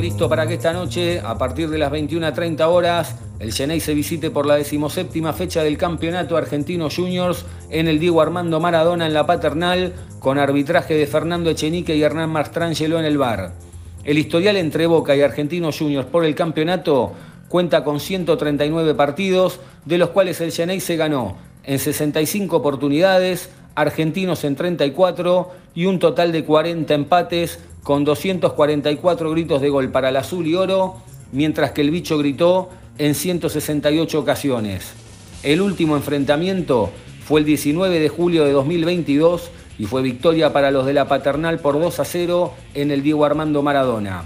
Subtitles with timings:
[0.00, 4.30] listo para que esta noche, a partir de las 21.30 horas, el Genei se visite
[4.30, 9.26] por la decimoséptima fecha del Campeonato Argentino Juniors en el Diego Armando Maradona en la
[9.26, 13.52] Paternal, con arbitraje de Fernando Echenique y Hernán Mastrangelo en el bar.
[14.02, 17.12] El historial entre Boca y Argentinos Juniors por el campeonato
[17.48, 24.42] cuenta con 139 partidos, de los cuales el Genei se ganó en 65 oportunidades, Argentinos
[24.44, 30.16] en 34 y un total de 40 empates con 244 gritos de gol para el
[30.16, 30.96] azul y oro,
[31.30, 34.94] mientras que el bicho gritó en 168 ocasiones.
[35.44, 36.90] El último enfrentamiento
[37.24, 41.60] fue el 19 de julio de 2022 y fue victoria para los de la Paternal
[41.60, 44.24] por 2 a 0 en el Diego Armando Maradona.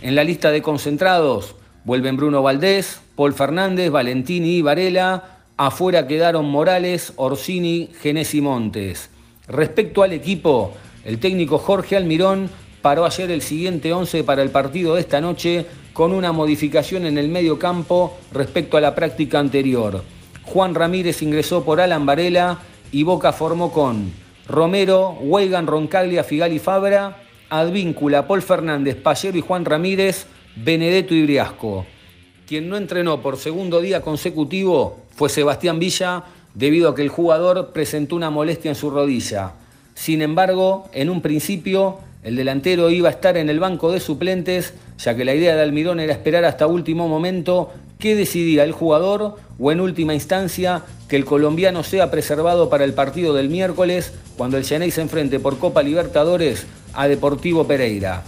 [0.00, 5.36] En la lista de concentrados vuelven Bruno Valdés, Paul Fernández, Valentini y Varela.
[5.58, 9.10] Afuera quedaron Morales, Orsini, Genesi Montes.
[9.50, 10.72] Respecto al equipo,
[11.04, 12.48] el técnico Jorge Almirón
[12.82, 17.18] paró ayer el siguiente 11 para el partido de esta noche con una modificación en
[17.18, 20.04] el medio campo respecto a la práctica anterior.
[20.44, 22.58] Juan Ramírez ingresó por Alan Varela
[22.92, 24.12] y Boca formó con
[24.46, 31.24] Romero, Weigan, Roncaglia, Figal y Fabra, Advíncula, Paul Fernández, Pallero y Juan Ramírez, Benedetto y
[31.24, 31.86] Briasco.
[32.46, 36.22] Quien no entrenó por segundo día consecutivo fue Sebastián Villa
[36.54, 39.52] debido a que el jugador presentó una molestia en su rodilla.
[39.94, 44.74] Sin embargo, en un principio, el delantero iba a estar en el banco de suplentes,
[44.98, 49.36] ya que la idea de Almirón era esperar hasta último momento qué decidía el jugador
[49.58, 54.56] o en última instancia que el colombiano sea preservado para el partido del miércoles cuando
[54.56, 58.22] el Yaney se enfrente por Copa Libertadores a Deportivo Pereira.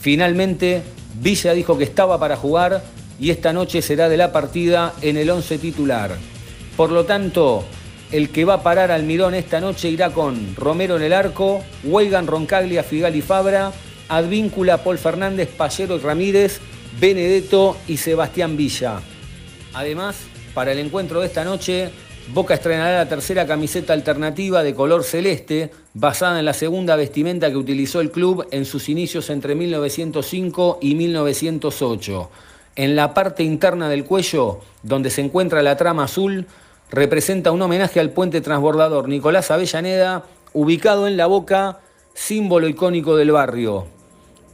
[0.00, 0.82] Finalmente,
[1.20, 2.82] Villa dijo que estaba para jugar
[3.20, 6.31] y esta noche será de la partida en el 11 titular.
[6.76, 7.64] Por lo tanto,
[8.10, 11.62] el que va a parar al Mirón esta noche irá con Romero en el arco,
[11.84, 13.72] Weigan, Roncaglia, Figal y Fabra,
[14.08, 16.60] Advíncula, Paul Fernández, Pallero y Ramírez,
[17.00, 19.00] Benedetto y Sebastián Villa.
[19.74, 20.16] Además,
[20.54, 21.90] para el encuentro de esta noche,
[22.28, 27.56] Boca estrenará la tercera camiseta alternativa de color celeste, basada en la segunda vestimenta que
[27.56, 32.30] utilizó el club en sus inicios entre 1905 y 1908.
[32.74, 36.46] En la parte interna del cuello, donde se encuentra la trama azul,
[36.90, 40.24] representa un homenaje al puente transbordador Nicolás Avellaneda,
[40.54, 41.80] ubicado en la boca,
[42.14, 43.86] símbolo icónico del barrio.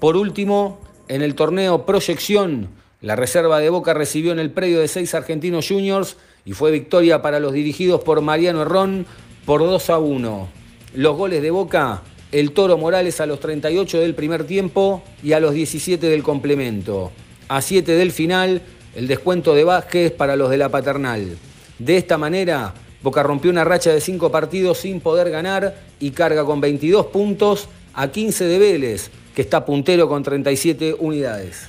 [0.01, 2.71] Por último, en el torneo Proyección,
[3.01, 7.23] la reserva de Boca recibió en el predio de seis argentinos juniors y fue victoria
[7.23, 9.07] para los dirigidos por Mariano Herrón
[9.47, 10.49] por 2 a 1.
[10.95, 12.03] Los goles de Boca,
[12.33, 17.13] el Toro Morales a los 38 del primer tiempo y a los 17 del complemento.
[17.49, 18.63] A 7 del final,
[18.95, 21.39] el descuento de Vázquez para los de la Paternal.
[21.79, 26.45] De esta manera, Boca rompió una racha de cinco partidos sin poder ganar y carga
[26.45, 31.69] con 22 puntos a 15 de Vélez, que está puntero con 37 unidades.